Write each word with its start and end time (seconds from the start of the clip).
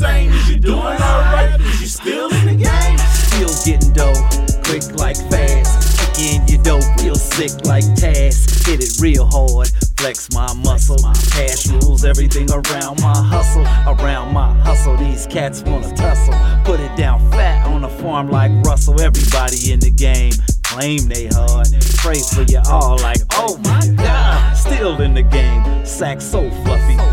same. 0.00 0.32
Is 0.32 0.48
you 0.48 0.58
doing 0.58 0.78
alright? 0.78 1.60
Is 1.60 1.80
you 1.80 1.86
still 1.86 2.32
in 2.32 2.46
the 2.46 2.56
game? 2.56 2.98
Still 3.28 3.52
getting 3.64 3.92
dough, 3.92 4.16
quick 4.64 4.84
like 4.98 5.16
fast. 5.30 6.16
Kicking 6.16 6.48
your 6.48 6.62
dough 6.62 6.80
real 7.02 7.14
sick 7.14 7.52
like 7.66 7.84
Taz. 8.00 8.66
Hit 8.66 8.80
it 8.80 9.00
real 9.00 9.26
hard, 9.26 9.68
flex 9.98 10.32
my 10.32 10.52
muscle. 10.64 10.96
Cash 11.36 11.68
rules 11.68 12.04
everything 12.04 12.48
around 12.50 13.00
my 13.02 13.16
hustle. 13.16 13.66
Around 13.92 14.32
my 14.32 14.52
hustle, 14.64 14.96
these 14.96 15.26
cats 15.26 15.62
wanna 15.62 15.94
tussle. 15.94 16.34
Put 16.64 16.80
it 16.80 16.96
down 16.96 17.18
fat 17.30 17.66
on 17.66 17.84
a 17.84 17.90
farm 18.00 18.30
like 18.30 18.52
Russell. 18.64 19.00
Everybody 19.00 19.72
in 19.72 19.80
the 19.80 19.90
game 19.90 20.32
claim 20.62 21.08
they 21.08 21.26
hard. 21.26 21.68
Pray 21.96 22.20
for 22.32 22.42
you 22.42 22.60
all 22.70 22.96
like, 22.98 23.20
oh 23.32 23.58
my 23.64 23.86
god. 23.96 24.56
Still 24.56 25.00
in 25.02 25.12
the 25.12 25.22
game, 25.22 25.84
sack 25.84 26.20
so 26.20 26.48
fluffy. 26.62 27.09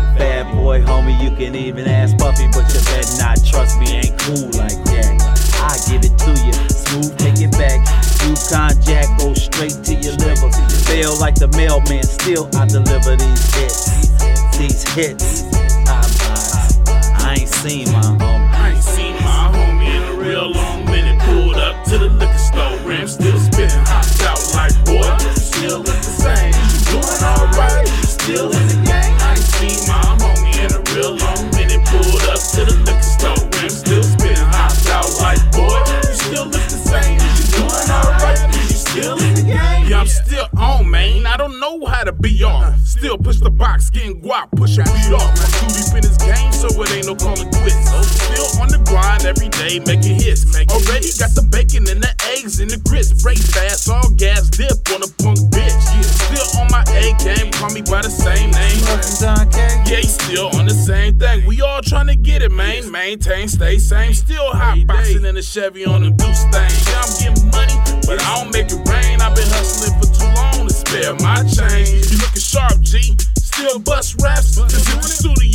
Boy, 0.68 0.82
homie, 0.82 1.16
you 1.24 1.34
can 1.34 1.54
even 1.54 1.88
ask 1.88 2.14
Buffy, 2.18 2.46
but 2.48 2.68
you 2.68 2.80
better 2.92 3.16
not 3.16 3.40
trust 3.42 3.80
me. 3.80 4.04
Ain't 4.04 4.18
cool 4.20 4.52
like 4.60 4.76
that. 4.92 5.16
I 5.64 5.72
give 5.88 6.04
it 6.04 6.12
to 6.20 6.32
you, 6.44 6.52
smooth, 6.68 7.16
take 7.16 7.40
it 7.40 7.52
back. 7.56 7.80
Yukon 8.20 8.76
Jack 8.84 9.08
go 9.16 9.32
straight 9.32 9.72
to 9.88 9.94
your 9.96 10.12
liver. 10.20 10.52
Fail 10.84 11.16
like 11.24 11.36
the 11.36 11.48
mailman, 11.56 12.04
still 12.04 12.52
I 12.52 12.68
deliver 12.68 13.16
these 13.16 13.48
hits. 13.56 14.12
These 14.60 14.84
hits, 14.92 15.48
I 15.88 16.04
buy. 16.20 17.00
I 17.16 17.36
ain't 17.40 17.48
seen 17.48 17.88
my 17.88 18.04
homie. 18.20 18.52
I 18.52 18.76
ain't 18.76 18.84
seen 18.84 19.16
my 19.24 19.48
homie 19.48 19.88
in 19.88 20.02
a 20.04 20.20
real 20.20 20.52
long 20.52 20.84
minute. 20.84 21.16
Pulled 21.24 21.56
up 21.56 21.82
to 21.86 21.96
the 21.96 22.10
liquor 22.12 22.36
store, 22.36 22.76
rim 22.84 23.08
still 23.08 23.40
spinning. 23.40 23.72
Hopped 23.88 24.20
out 24.20 24.44
like, 24.52 24.76
boy, 24.84 25.00
you 25.00 25.32
still 25.32 25.78
look 25.78 25.96
the 25.96 26.12
same. 26.12 26.52
You 26.52 26.76
doing 26.92 27.24
alright? 27.24 27.88
You 27.88 28.04
still 28.04 28.52
in 28.52 28.68
the 28.68 28.76
game? 28.84 29.16
I 29.16 29.32
ain't 29.32 29.48
seen 29.56 29.80
my 29.88 30.07
real 30.94 31.16
long 31.16 31.50
minute. 31.52 31.84
Pulled 31.88 32.22
up 32.28 32.40
to 32.52 32.64
the 32.64 32.76
liquor 32.84 33.02
store, 33.02 33.48
rim 33.60 33.70
still 33.70 34.02
spinning. 34.02 34.36
Hopped 34.36 34.86
out 34.88 35.08
like, 35.20 35.40
boy, 35.52 35.78
you 36.08 36.14
still 36.14 36.44
look 36.44 36.64
the 36.68 36.76
same. 36.76 37.16
Is 37.16 37.52
you 37.52 37.58
doing 37.58 37.90
alright? 37.90 38.38
Is 38.56 38.70
you 38.70 38.76
still 38.76 39.18
in 39.18 39.34
the 39.34 39.42
game? 39.42 39.88
Yeah, 39.88 40.00
I'm 40.00 40.06
still 40.06 40.48
on, 40.56 40.90
man. 40.90 41.26
I 41.26 41.36
don't 41.36 41.58
know 41.60 41.86
how 41.86 42.04
to 42.04 42.12
be 42.12 42.42
off. 42.44 42.78
Still 42.80 43.16
push 43.18 43.38
the 43.38 43.50
box, 43.50 43.90
getting 43.90 44.20
guap, 44.20 44.50
push 44.56 44.78
a 44.78 44.82
beat 44.84 45.12
off. 45.12 45.34
Too 45.34 45.47
deep 45.68 45.92
in 45.94 46.02
this 46.02 46.18
game, 46.18 46.52
so 46.52 46.68
it 46.82 46.90
ain't 46.92 47.06
no 47.06 47.14
calling 47.14 47.50
quits. 47.50 47.76
Oh, 47.92 48.02
still 48.02 48.62
on 48.62 48.68
the 48.68 48.80
grind 48.88 49.24
every 49.24 49.48
day, 49.48 49.78
making 49.80 50.20
hits. 50.20 50.44
Already 50.68 51.10
got 51.18 51.32
the 51.36 51.46
bacon 51.50 51.88
and 51.88 52.02
the 52.02 52.12
eggs 52.36 52.60
and 52.60 52.70
the 52.70 52.80
grits. 52.88 53.12
Break 53.22 53.38
fast, 53.38 53.88
all 53.88 54.08
gas, 54.16 54.48
dip 54.50 54.76
on 54.94 55.02
a 55.02 55.10
punk 55.22 55.38
bitch. 55.52 55.74
Still 56.04 56.60
on 56.60 56.68
my 56.70 56.84
A 56.92 57.14
game, 57.24 57.50
call 57.52 57.70
me 57.70 57.82
by 57.82 58.02
the 58.02 58.10
same 58.10 58.50
name. 58.50 58.78
Yeah, 59.88 60.00
he 60.00 60.06
still 60.06 60.48
on 60.56 60.66
the 60.66 60.74
same 60.74 61.18
thing. 61.18 61.46
We 61.46 61.60
all 61.62 61.82
trying 61.82 62.08
to 62.08 62.16
get 62.16 62.42
it, 62.42 62.52
man. 62.52 62.90
Maintain, 62.90 63.48
stay 63.48 63.78
same. 63.78 64.14
Still 64.14 64.52
hot 64.52 64.86
boxing 64.86 65.24
in 65.24 65.34
the 65.34 65.42
Chevy 65.42 65.84
on 65.84 66.02
them 66.02 66.16
deuce 66.16 66.44
things. 66.52 66.76
Yeah, 66.88 67.00
I'm 67.00 67.12
getting 67.18 67.50
money, 67.50 67.76
but 68.06 68.20
I 68.22 68.36
don't 68.36 68.52
make 68.52 68.70
it 68.70 68.82
rain. 68.88 69.20
I've 69.20 69.34
been 69.34 69.48
hustling 69.48 69.96
for 69.98 70.08
too 70.12 70.30
long 70.36 70.68
to 70.68 70.72
spare 70.74 71.14
my 71.20 71.42
change. 71.48 72.10
You 72.12 72.18
looking 72.18 72.44
sharp, 72.44 72.80
G. 72.80 73.16
Still 73.36 73.78
bust 73.80 74.20
raps. 74.22 74.54
Just 74.54 74.86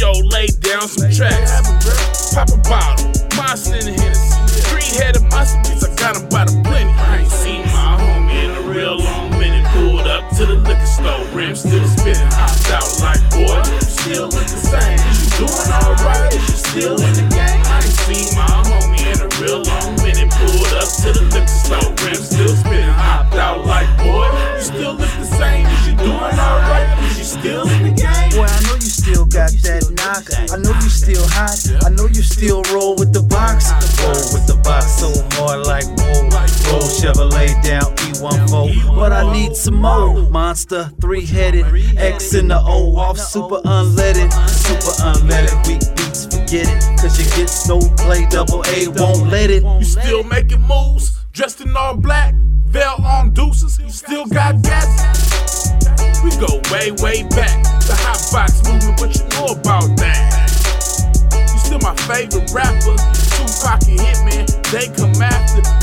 studio, 0.03 0.27
lay 0.29 0.47
down 0.47 0.87
some 0.87 1.11
tracks. 1.11 2.33
Pop 2.33 2.49
a 2.49 2.57
bottle, 2.69 3.05
monster 3.35 3.75
in 3.75 3.85
the 3.85 4.01
Hennessy. 4.01 4.61
Three 4.69 4.97
headed 4.97 5.23
masterpiece, 5.23 5.83
I 5.83 5.95
got 5.95 6.17
him 6.17 6.29
by 6.29 6.45
the 6.45 6.61
plenty. 6.63 6.91
I 6.91 7.19
ain't 7.19 7.31
seen 7.31 7.61
my 7.61 7.97
homie 7.99 8.43
in 8.43 8.51
a 8.51 8.69
real 8.69 8.97
long 8.97 9.22
still 31.03 31.27
hot. 31.27 31.59
I 31.83 31.89
know 31.89 32.07
you 32.07 32.23
still 32.23 32.63
roll 32.73 32.95
with 32.95 33.11
the 33.11 33.21
box. 33.21 33.71
Roll 33.99 34.23
with 34.31 34.47
the 34.47 34.55
box 34.63 34.99
so 35.03 35.11
hard 35.35 35.67
like 35.67 35.85
whoa. 35.99 36.23
Roll 36.71 36.87
Chevrolet 36.87 37.61
down 37.61 37.91
E14. 38.07 38.95
But 38.95 39.11
I 39.11 39.31
need 39.33 39.55
some 39.55 39.75
more. 39.75 40.29
Monster, 40.29 40.89
three 41.01 41.25
headed. 41.25 41.65
X 41.97 42.33
in 42.33 42.47
the 42.47 42.59
O 42.59 42.95
off 42.95 43.19
super 43.19 43.59
unleaded. 43.65 44.31
Super 44.47 44.95
unleaded. 45.11 45.67
Weak 45.67 45.83
beats, 45.95 46.25
forget 46.25 46.67
it. 46.71 46.99
Cause 47.01 47.19
you 47.19 47.25
get 47.35 47.49
so 47.49 47.79
play 47.97 48.25
double 48.27 48.63
A, 48.67 48.87
won't 48.87 49.29
let 49.29 49.49
it. 49.49 49.63
You 49.63 49.83
still 49.83 50.23
making 50.23 50.61
moves, 50.61 51.19
dressed 51.33 51.59
in 51.59 51.75
all 51.75 51.97
black, 51.97 52.33
veil 52.65 52.95
on 53.03 53.33
deuces, 53.33 53.77
you 53.77 53.89
still 53.89 54.25
got 54.25 54.61
gas. 54.61 54.87
We 56.23 56.31
go 56.39 56.61
way, 56.71 56.91
way 57.03 57.23
back. 57.27 57.59
Favorite 62.07 62.51
rapper, 62.51 62.95
Tupac 63.31 63.87
and 63.87 63.99
Hitman, 63.99 64.71
they 64.71 64.87
come 64.87 65.21
after. 65.21 65.82